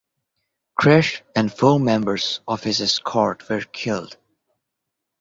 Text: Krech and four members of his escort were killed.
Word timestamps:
Krech 0.79 1.21
and 1.35 1.53
four 1.53 1.79
members 1.79 2.39
of 2.47 2.63
his 2.63 2.81
escort 2.81 3.47
were 3.47 3.61
killed. 3.61 4.17